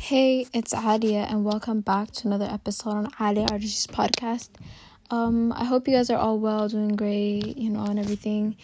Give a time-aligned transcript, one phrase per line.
[0.00, 4.48] Hey, it's Alia, and welcome back to another episode on Alia Artist's podcast.
[5.10, 8.56] Um, I hope you guys are all well, doing great, you know, and everything.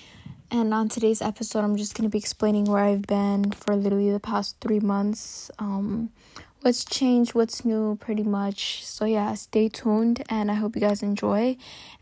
[0.51, 4.21] And on today's episode, I'm just gonna be explaining where I've been for literally the
[4.21, 5.51] past three months.
[5.59, 6.11] Um,
[6.61, 8.87] what's changed, what's new, pretty much.
[8.87, 11.57] So yeah, stay tuned, and I hope you guys enjoy.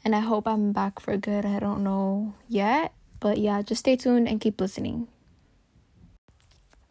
[0.05, 1.47] And I hope I'm back for good.
[1.47, 5.09] I don't know yet, but yeah, just stay tuned and keep listening.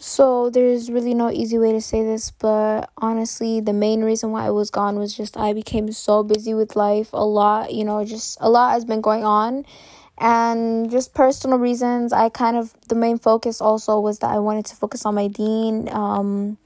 [0.03, 4.47] So there's really no easy way to say this, but honestly, the main reason why
[4.47, 7.13] I was gone was just I became so busy with life.
[7.13, 9.63] A lot, you know, just a lot has been going on.
[10.17, 14.65] And just personal reasons, I kind of the main focus also was that I wanted
[14.65, 16.57] to focus on my deen um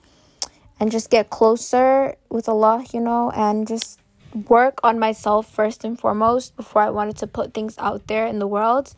[0.80, 4.00] and just get closer with Allah, you know, and just
[4.48, 8.40] work on myself first and foremost before I wanted to put things out there in
[8.40, 8.94] the world.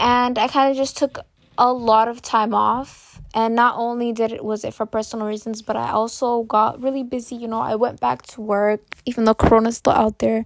[0.00, 1.18] And I kind of just took
[1.58, 5.62] a lot of time off and not only did it was it for personal reasons
[5.62, 9.34] but i also got really busy you know i went back to work even though
[9.34, 10.44] corona's still out there.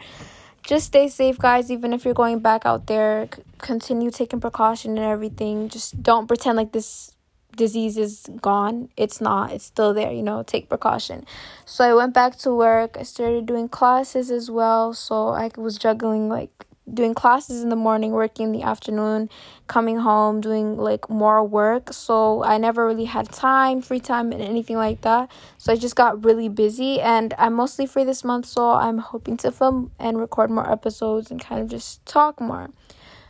[0.64, 4.96] Just stay safe guys even if you're going back out there c- continue taking precaution
[4.96, 5.68] and everything.
[5.68, 7.16] Just don't pretend like this
[7.56, 8.88] disease is gone.
[8.96, 9.50] It's not.
[9.50, 11.26] It's still there you know take precaution.
[11.66, 12.96] So i went back to work.
[12.98, 14.94] I started doing classes as well.
[14.94, 19.30] So i was juggling like doing classes in the morning, working in the afternoon,
[19.66, 21.92] coming home, doing like more work.
[21.92, 25.30] So I never really had time, free time, and anything like that.
[25.58, 28.46] So I just got really busy, and I'm mostly free this month.
[28.46, 32.70] So I'm hoping to film and record more episodes and kind of just talk more.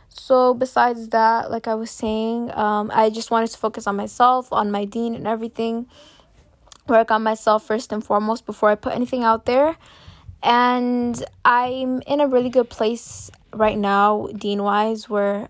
[0.09, 4.51] So besides that, like I was saying, um, I just wanted to focus on myself,
[4.51, 5.87] on my deen, and everything.
[6.87, 9.77] Work on myself first and foremost before I put anything out there
[10.43, 15.49] and I'm in a really good place right now, deen wise, where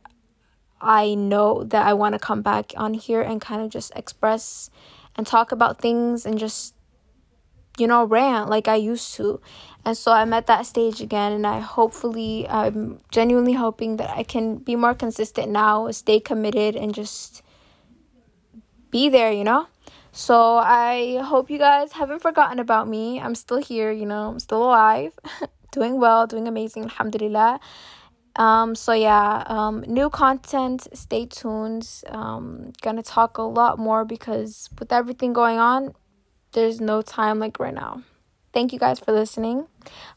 [0.81, 4.69] I know that I want to come back on here and kind of just express
[5.15, 6.75] and talk about things and just,
[7.77, 9.39] you know, rant like I used to.
[9.85, 14.23] And so I'm at that stage again, and I hopefully, I'm genuinely hoping that I
[14.23, 17.41] can be more consistent now, stay committed, and just
[18.89, 19.67] be there, you know?
[20.13, 23.19] So I hope you guys haven't forgotten about me.
[23.19, 25.11] I'm still here, you know, I'm still alive,
[25.73, 27.59] doing well, doing amazing, alhamdulillah.
[28.35, 31.87] Um, so yeah, um, new content, stay tuned.
[32.07, 35.93] Um, gonna talk a lot more because with everything going on,
[36.53, 38.01] there's no time like right now.
[38.53, 39.67] Thank you guys for listening.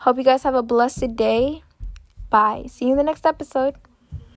[0.01, 1.63] Hope you guys have a blessed day.
[2.31, 2.67] Bye.
[2.69, 3.75] See you in the next episode.